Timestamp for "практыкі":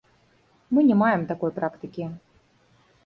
1.59-2.11